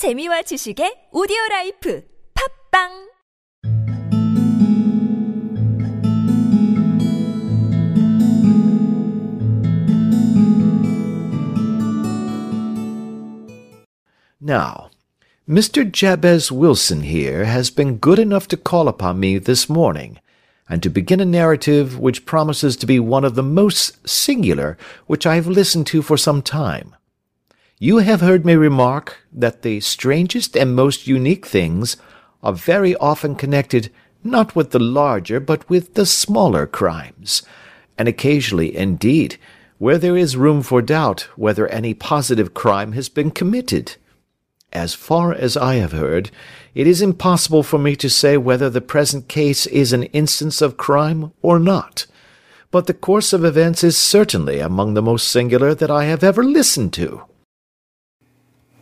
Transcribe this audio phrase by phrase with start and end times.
[0.00, 2.88] 재미와 지식의 오디오 라이프 팝빵
[14.40, 14.88] Now,
[15.46, 15.84] Mr.
[15.84, 20.16] Jabez Wilson here has been good enough to call upon me this morning,
[20.66, 25.26] and to begin a narrative which promises to be one of the most singular which
[25.26, 26.96] I have listened to for some time.
[27.82, 31.96] You have heard me remark that the strangest and most unique things
[32.42, 33.90] are very often connected
[34.22, 37.42] not with the larger but with the smaller crimes,
[37.96, 39.38] and occasionally, indeed,
[39.78, 43.96] where there is room for doubt whether any positive crime has been committed.
[44.74, 46.30] As far as I have heard,
[46.74, 50.76] it is impossible for me to say whether the present case is an instance of
[50.76, 52.04] crime or not,
[52.70, 56.44] but the course of events is certainly among the most singular that I have ever
[56.44, 57.24] listened to.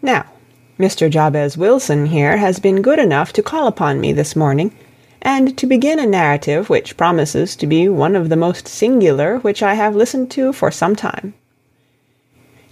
[0.00, 0.26] Now,
[0.78, 1.10] Mr.
[1.10, 4.72] Jabez Wilson here has been good enough to call upon me this morning,
[5.20, 9.60] and to begin a narrative which promises to be one of the most singular which
[9.60, 11.34] I have listened to for some time.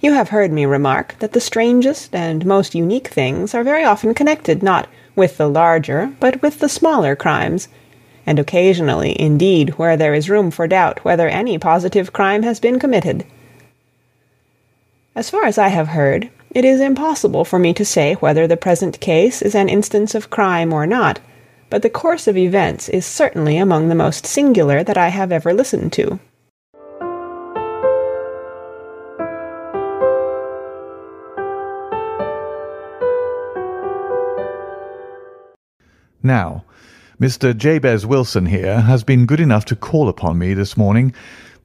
[0.01, 4.15] You have heard me remark that the strangest and most unique things are very often
[4.15, 7.67] connected not with the larger but with the smaller crimes,
[8.25, 12.79] and occasionally, indeed, where there is room for doubt whether any positive crime has been
[12.79, 13.25] committed.
[15.17, 18.57] As far as I have heard, it is impossible for me to say whether the
[18.57, 21.21] present case is an instance of crime or not,
[21.69, 25.53] but the course of events is certainly among the most singular that I have ever
[25.53, 26.19] listened to.
[36.23, 36.65] Now,
[37.21, 37.55] Mr.
[37.55, 41.13] Jabez Wilson here has been good enough to call upon me this morning,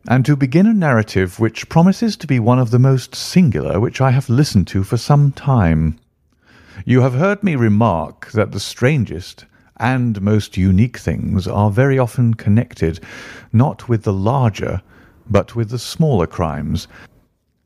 [0.08, 4.02] and to begin a narrative which promises to be one of the most singular which
[4.02, 6.00] I have listened to for some time.
[6.86, 9.46] You have heard me remark that the strangest
[9.78, 13.00] and most unique things are very often connected,
[13.54, 14.82] not with the larger,
[15.30, 16.88] but with the smaller crimes,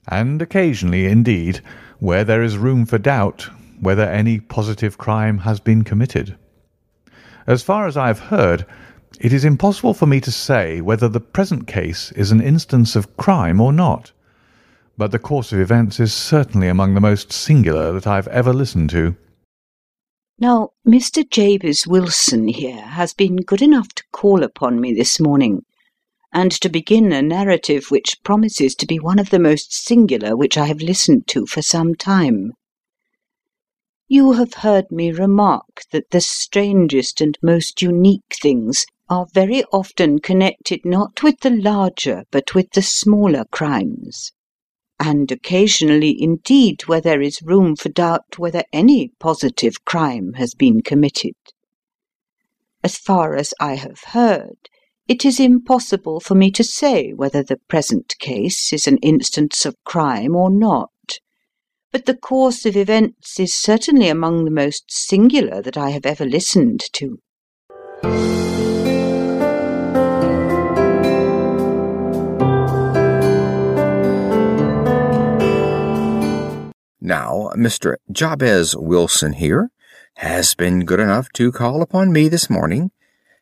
[0.08, 1.62] and occasionally, indeed,
[2.00, 6.38] where there is room for doubt whether any positive crime has been committed.
[7.48, 8.66] As far as I have heard,
[9.22, 13.18] it is impossible for me to say whether the present case is an instance of
[13.18, 14.12] crime or not,
[14.98, 18.54] but the course of events is certainly among the most singular that I have ever
[18.54, 19.16] listened to.
[20.38, 21.24] Now, Mr.
[21.30, 25.64] Jabez Wilson here has been good enough to call upon me this morning,
[26.34, 30.58] and to begin a narrative which promises to be one of the most singular which
[30.58, 32.52] I have listened to for some time.
[34.08, 40.20] You have heard me remark that the strangest and most unique things are very often
[40.20, 44.32] connected not with the larger but with the smaller crimes,
[45.00, 50.82] and occasionally indeed where there is room for doubt whether any positive crime has been
[50.82, 51.34] committed.
[52.84, 54.70] As far as I have heard,
[55.08, 59.84] it is impossible for me to say whether the present case is an instance of
[59.84, 60.92] crime or not
[61.96, 66.26] but the course of events is certainly among the most singular that I have ever
[66.26, 67.20] listened to.
[77.00, 77.96] Now, Mr.
[78.12, 79.72] Jabez Wilson here
[80.16, 82.92] has been good enough to call upon me this morning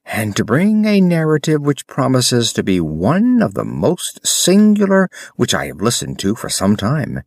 [0.05, 5.55] and to bring a narrative which promises to be one of the most singular which
[5.55, 7.23] I have listened to for some time.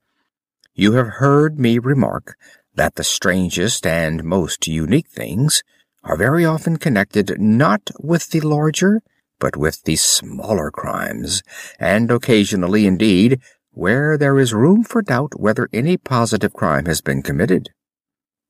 [0.78, 2.37] You have heard me remark
[2.75, 5.62] that the strangest and most unique things
[6.04, 9.00] are very often connected not with the larger,
[9.41, 11.42] but with the smaller crimes,
[11.81, 17.22] and occasionally, indeed, where there is room for doubt whether any positive crime has been
[17.22, 17.70] committed.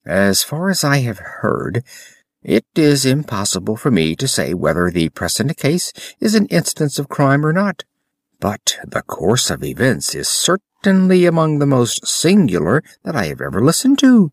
[0.04, 1.84] As far as I have heard,
[2.42, 7.08] it is impossible for me to say whether the present case is an instance of
[7.08, 7.84] crime or not,
[8.40, 13.64] but the course of events is certainly among the most singular that I have ever
[13.64, 14.32] listened to.